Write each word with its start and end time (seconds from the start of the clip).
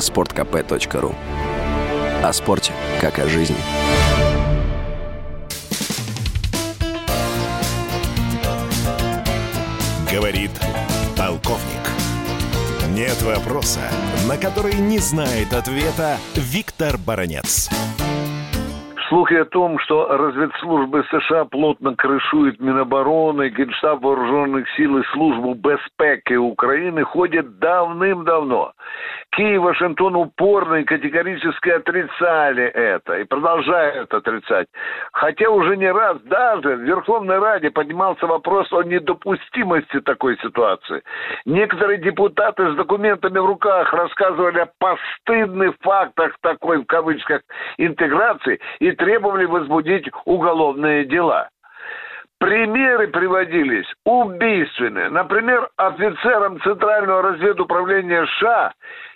sportkp.ru 0.00 1.14
О 2.22 2.32
спорте, 2.32 2.72
как 3.00 3.18
о 3.18 3.26
жизни. 3.28 3.56
Говорит 10.12 10.50
полковник. 11.16 11.80
Нет 12.94 13.22
вопроса, 13.22 13.80
на 14.28 14.36
который 14.36 14.74
не 14.74 14.98
знает 14.98 15.52
ответа 15.52 16.16
Виктор 16.34 16.98
Баранец. 16.98 17.70
Слухи 19.10 19.34
о 19.34 19.44
том, 19.44 19.78
что 19.80 20.06
разведслужбы 20.06 21.04
США 21.10 21.44
плотно 21.44 21.96
крышуют 21.96 22.60
Минобороны, 22.60 23.48
Генштаб 23.48 24.02
Вооруженных 24.02 24.68
сил 24.76 24.98
и 24.98 25.02
службу 25.12 25.54
безпеки 25.54 26.34
Украины 26.34 27.02
ходят 27.02 27.58
давным-давно. 27.58 28.72
Киев 29.32 29.54
и 29.54 29.58
Вашингтон 29.58 30.16
упорно 30.16 30.76
и 30.76 30.84
категорически 30.84 31.70
отрицали 31.70 32.64
это 32.64 33.18
и 33.18 33.24
продолжают 33.24 34.12
отрицать. 34.12 34.66
Хотя 35.12 35.50
уже 35.50 35.76
не 35.76 35.90
раз 35.90 36.20
даже 36.22 36.76
в 36.76 36.80
Верховной 36.80 37.38
Раде 37.38 37.70
поднимался 37.70 38.26
вопрос 38.26 38.72
о 38.72 38.82
недопустимости 38.82 40.00
такой 40.00 40.36
ситуации. 40.38 41.02
Некоторые 41.44 41.98
депутаты 41.98 42.72
с 42.72 42.76
документами 42.76 43.38
в 43.38 43.46
руках 43.46 43.92
рассказывали 43.92 44.60
о 44.60 44.68
постыдных 44.78 45.76
фактах 45.80 46.36
такой, 46.42 46.78
в 46.78 46.86
кавычках, 46.86 47.42
интеграции 47.78 48.60
и 48.80 48.90
требовали 48.92 49.44
возбудить 49.44 50.08
уголовные 50.24 51.04
дела. 51.04 51.48
Примеры 52.40 53.08
приводились 53.08 53.86
убийственные. 54.06 55.10
Например, 55.10 55.68
офицерам 55.76 56.58
Центрального 56.62 57.20
разведуправления 57.20 58.24
США 58.24 58.72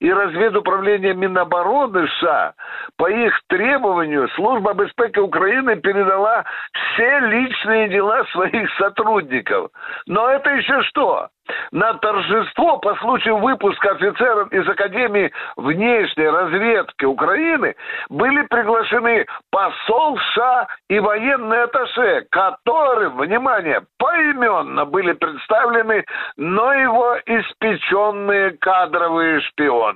и 0.00 0.12
разведуправления 0.12 1.14
Минобороны 1.14 2.06
США 2.08 2.54
по 2.96 3.10
их 3.10 3.40
требованию 3.48 4.28
служба 4.30 4.74
безпеки 4.74 5.18
Украины 5.18 5.76
передала 5.76 6.44
все 6.72 7.18
личные 7.20 7.88
дела 7.88 8.24
своих 8.32 8.70
сотрудников. 8.76 9.70
Но 10.06 10.28
это 10.30 10.50
еще 10.50 10.82
что? 10.82 11.28
На 11.72 11.94
торжество 11.94 12.78
по 12.78 12.94
случаю 12.96 13.38
выпуска 13.38 13.92
офицеров 13.92 14.52
из 14.52 14.68
Академии 14.68 15.32
внешней 15.56 16.28
разведки 16.28 17.04
Украины 17.04 17.74
были 18.10 18.42
приглашены 18.42 19.26
посол 19.50 20.18
США 20.18 20.68
и 20.88 20.98
военный 20.98 21.62
атташе, 21.62 22.26
которым, 22.30 23.16
внимание, 23.16 23.82
поименно 23.98 24.84
были 24.84 25.12
представлены, 25.12 26.04
но 26.36 26.72
его 26.74 27.16
испеченные 27.24 28.50
кадровые 28.58 29.40
шпионы. 29.40 29.87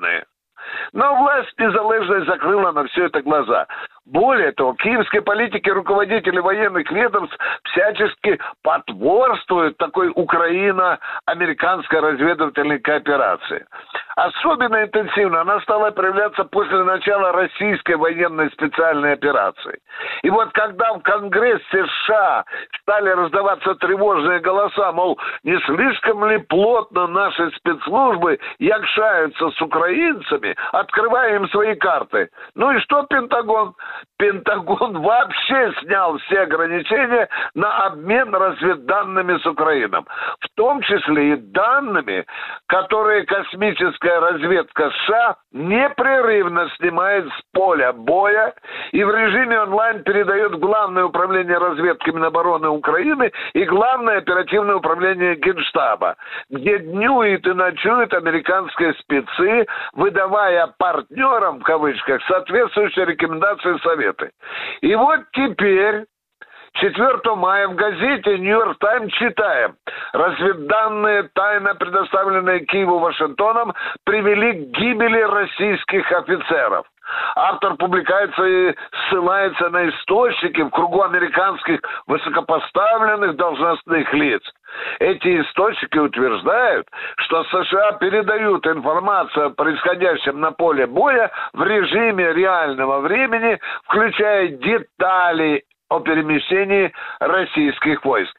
Но 0.92 1.16
власть 1.16 1.58
незалежность 1.58 2.26
закрыла 2.26 2.72
на 2.72 2.84
все 2.84 3.06
это 3.06 3.22
глаза. 3.22 3.66
Более 4.04 4.52
того, 4.52 4.74
киевские 4.74 5.22
политики, 5.22 5.68
руководители 5.70 6.38
военных 6.38 6.90
ведомств 6.90 7.36
всячески 7.64 8.38
потворствуют 8.62 9.76
такой 9.78 10.12
Украино-американской 10.14 12.00
разведывательной 12.00 12.78
кооперации. 12.78 13.66
Особенно 14.16 14.84
интенсивно 14.84 15.40
она 15.40 15.60
стала 15.60 15.90
проявляться 15.90 16.44
после 16.44 16.82
начала 16.84 17.32
российской 17.32 17.96
военной 17.96 18.50
специальной 18.50 19.14
операции. 19.14 19.78
И 20.22 20.30
вот 20.30 20.52
когда 20.52 20.94
в 20.94 21.00
Конгрессе 21.02 21.86
США 22.04 22.44
стали 22.82 23.10
раздаваться 23.10 23.74
тревожные 23.76 24.40
голоса, 24.40 24.92
мол, 24.92 25.18
не 25.44 25.58
слишком 25.60 26.24
ли 26.26 26.38
плотно 26.38 27.06
наши 27.06 27.50
спецслужбы 27.52 28.38
якшаются 28.58 29.50
с 29.50 29.62
украинцами, 29.62 30.54
открывая 30.72 31.36
им 31.36 31.48
свои 31.48 31.74
карты. 31.74 32.28
Ну 32.54 32.70
и 32.72 32.80
что 32.80 33.04
Пентагон? 33.04 33.74
Пентагон 34.22 35.02
вообще 35.02 35.72
снял 35.80 36.16
все 36.18 36.42
ограничения 36.42 37.28
на 37.56 37.86
обмен 37.86 38.32
разведданными 38.32 39.36
с 39.38 39.46
Украиной. 39.46 40.02
В 40.38 40.48
том 40.54 40.80
числе 40.82 41.32
и 41.32 41.36
данными, 41.36 42.24
которые 42.68 43.24
космическая 43.24 44.20
разведка 44.20 44.90
США 44.90 45.36
непрерывно 45.50 46.68
снимает 46.76 47.26
с 47.26 47.42
поля 47.52 47.92
боя 47.92 48.54
и 48.92 49.02
в 49.02 49.10
режиме 49.10 49.60
онлайн 49.60 50.04
передает 50.04 50.52
Главное 50.52 51.04
управление 51.04 51.58
разведки 51.58 52.10
Минобороны 52.10 52.68
Украины 52.68 53.32
и 53.54 53.64
Главное 53.64 54.18
оперативное 54.18 54.76
управление 54.76 55.34
Генштаба, 55.34 56.14
где 56.48 56.78
днюют 56.78 57.44
и 57.46 57.52
ночуют 57.52 58.14
американские 58.14 58.94
спецы, 58.94 59.66
выдавая 59.94 60.72
партнерам, 60.78 61.58
в 61.58 61.62
кавычках, 61.64 62.22
соответствующие 62.28 63.06
рекомендации 63.06 63.76
Советы. 64.12 64.30
И 64.80 64.94
вот 64.94 65.20
теперь 65.32 66.04
4 66.74 67.34
мая 67.36 67.68
в 67.68 67.74
газете 67.74 68.38
«Нью-Йорк 68.38 68.78
Таймс» 68.78 69.12
читаем. 69.14 69.76
Разведданные, 70.12 71.24
тайно 71.34 71.74
предоставленные 71.74 72.60
Киеву 72.60 72.98
Вашингтоном, 72.98 73.74
привели 74.04 74.52
к 74.52 74.78
гибели 74.78 75.20
российских 75.20 76.10
офицеров. 76.12 76.86
Автор 77.34 77.76
публикации 77.76 78.74
ссылается 79.08 79.68
на 79.68 79.88
источники 79.90 80.62
в 80.62 80.70
кругу 80.70 81.02
американских 81.02 81.80
высокопоставленных 82.06 83.36
должностных 83.36 84.12
лиц. 84.14 84.42
Эти 84.98 85.40
источники 85.40 85.98
утверждают, 85.98 86.86
что 87.16 87.44
США 87.44 87.92
передают 87.92 88.66
информацию 88.66 89.46
о 89.46 89.50
происходящем 89.50 90.40
на 90.40 90.52
поле 90.52 90.86
боя 90.86 91.30
в 91.52 91.62
режиме 91.62 92.32
реального 92.32 93.00
времени, 93.00 93.58
включая 93.84 94.48
детали 94.48 95.64
о 95.92 96.00
перемещении 96.00 96.92
российских 97.20 98.04
войск. 98.04 98.34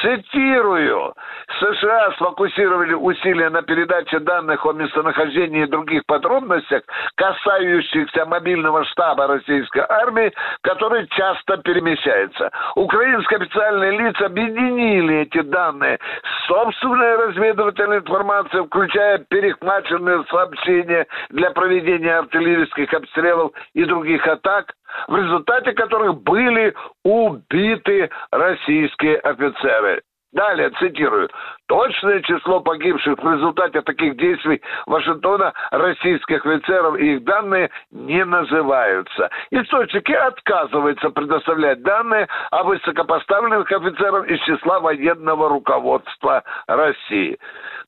Цитирую. 0.00 1.14
США 1.60 2.12
сфокусировали 2.12 2.94
усилия 2.94 3.50
на 3.50 3.62
передаче 3.62 4.20
данных 4.20 4.64
о 4.64 4.72
местонахождении 4.72 5.64
и 5.64 5.66
других 5.66 6.06
подробностях, 6.06 6.82
касающихся 7.16 8.24
мобильного 8.24 8.84
штаба 8.86 9.26
российской 9.26 9.84
армии, 9.86 10.32
который 10.62 11.06
часто 11.08 11.58
перемещается. 11.58 12.50
Украинские 12.74 13.40
официальные 13.40 13.98
лица 13.98 14.26
объединили 14.26 15.22
эти 15.22 15.42
данные 15.42 15.98
с 16.22 16.46
собственной 16.46 17.16
разведывательной 17.16 17.98
информацией, 17.98 18.64
включая 18.66 19.18
перехваченные 19.18 20.24
сообщения 20.30 21.06
для 21.28 21.50
проведения 21.50 22.16
артиллерийских 22.16 22.92
обстрелов 22.94 23.52
и 23.74 23.84
других 23.84 24.26
атак, 24.26 24.72
в 25.08 25.16
результате 25.16 25.72
которых 25.72 26.22
были 26.22 26.74
убиты 27.04 28.10
российские 28.30 29.16
офицеры. 29.18 30.02
Далее, 30.34 30.70
цитирую. 30.80 31.30
Точное 31.68 32.20
число 32.22 32.60
погибших 32.60 33.22
в 33.22 33.32
результате 33.32 33.82
таких 33.82 34.16
действий 34.16 34.60
Вашингтона 34.84 35.54
российских 35.70 36.44
офицеров 36.44 36.98
и 36.98 37.14
их 37.14 37.24
данные 37.24 37.70
не 37.92 38.24
называются. 38.24 39.30
Источники 39.52 40.10
отказываются 40.10 41.10
предоставлять 41.10 41.82
данные 41.82 42.26
о 42.50 42.64
высокопоставленных 42.64 43.70
офицерах 43.70 44.26
из 44.26 44.40
числа 44.40 44.80
военного 44.80 45.48
руководства 45.48 46.42
России. 46.66 47.38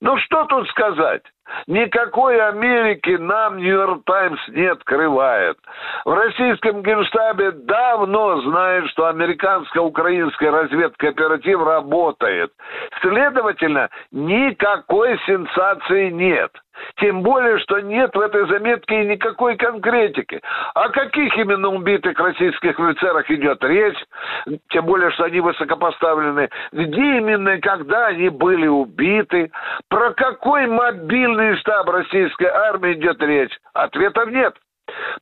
Ну 0.01 0.17
что 0.19 0.45
тут 0.45 0.69
сказать? 0.69 1.23
Никакой 1.67 2.41
Америки 2.41 3.11
нам 3.11 3.59
Нью-Йорк 3.59 4.03
Таймс 4.05 4.41
не 4.49 4.67
открывает. 4.67 5.57
В 6.05 6.13
российском 6.13 6.83
генштабе 6.83 7.53
давно 7.53 8.41
знают, 8.43 8.91
что 8.91 9.07
американско-украинская 9.07 10.51
разведка 10.51 11.09
оператив 11.09 11.63
работает. 11.63 12.53
Следовательно, 13.01 13.89
никакой 14.11 15.19
сенсации 15.27 16.11
нет. 16.11 16.51
Тем 16.99 17.23
более, 17.23 17.59
что 17.61 17.81
нет 17.81 18.15
в 18.15 18.21
этой 18.21 18.47
заметке 18.49 19.05
никакой 19.05 19.57
конкретики. 19.57 20.41
О 20.75 20.89
каких 20.89 21.37
именно 21.37 21.69
убитых 21.69 22.19
российских 22.19 22.79
офицерах 22.79 23.31
идет 23.31 23.63
речь? 23.63 23.99
Тем 24.71 24.87
более, 24.87 25.11
что 25.13 25.25
они 25.25 25.41
высокопоставлены. 25.41 26.49
Где 26.73 27.19
именно 27.19 27.51
и 27.51 27.61
когда 27.61 28.07
они 28.07 28.29
были 28.29 28.67
убиты? 28.67 29.51
Про 29.89 30.13
какой 30.15 30.67
мобильный 30.67 31.57
штаб 31.57 31.89
российской 31.89 32.49
армии 32.49 32.95
идет 32.95 33.21
речь? 33.23 33.53
Ответов 33.75 34.31
нет. 34.31 34.55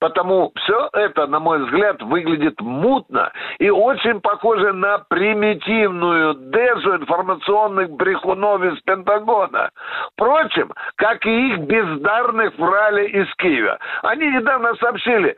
Потому 0.00 0.52
все 0.56 0.88
это, 0.92 1.26
на 1.26 1.40
мой 1.40 1.64
взгляд, 1.64 2.02
выглядит 2.02 2.60
мутно 2.60 3.32
и 3.58 3.70
очень 3.70 4.20
похоже 4.20 4.72
на 4.72 4.98
примитивную 5.08 6.34
дезу 6.34 6.96
информационных 6.96 7.90
брехунов 7.90 8.62
из 8.62 8.80
Пентагона. 8.82 9.70
Впрочем, 10.12 10.72
как 10.96 11.24
и 11.26 11.48
их 11.48 11.60
бездарных 11.60 12.56
врали 12.58 13.06
из 13.08 13.32
Киева. 13.36 13.78
Они 14.02 14.28
недавно 14.30 14.74
сообщили, 14.76 15.36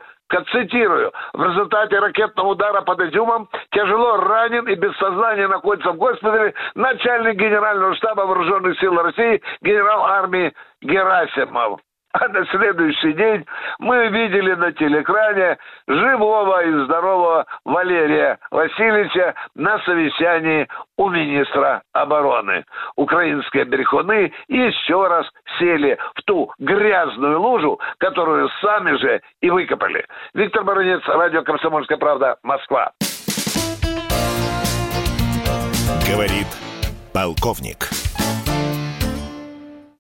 Цитирую. 0.51 1.13
В 1.35 1.43
результате 1.43 1.99
ракетного 1.99 2.49
удара 2.49 2.83
под 2.83 3.01
Изюмом 3.01 3.49
тяжело 3.71 4.17
ранен 4.17 4.67
и 4.69 4.75
без 4.75 4.97
сознания 4.97 5.47
находится 5.47 5.93
в 5.93 5.97
госпитале 5.97 6.53
начальник 6.75 7.37
генерального 7.37 7.95
штаба 7.95 8.23
вооруженных 8.23 8.79
сил 8.81 9.01
России 9.01 9.41
генерал 9.63 10.05
армии 10.05 10.53
Герасимов. 10.83 11.81
А 12.19 12.29
на 12.29 12.47
следующий 12.47 13.13
день 13.13 13.45
мы 13.79 14.09
видели 14.09 14.55
на 14.55 14.73
телекране 14.73 15.59
живого 15.87 16.65
и 16.65 16.85
здорового 16.85 17.45
Валерия 17.65 18.39
Васильевича 18.51 19.35
на 19.55 19.79
совещании 19.81 20.67
у 20.97 21.11
министра 21.11 21.83
обороны. 21.93 22.65
Украинские 22.97 23.67
брехуны 23.67 24.33
еще 24.49 25.07
раз 25.09 25.27
сели 25.59 25.99
в 26.15 26.23
ту 26.23 26.51
грязную 26.59 27.39
лужу, 27.41 27.79
которую 27.99 28.49
сами 28.63 28.97
же 28.97 29.21
и 29.43 29.51
выкопали. 29.51 30.07
Виктор 30.33 30.65
Баранец, 30.65 31.03
радио 31.07 31.43
«Комсомольская 31.43 31.99
правда», 31.99 32.37
Москва. 32.43 32.93
Говорит 36.09 36.47
полковник. 37.13 38.06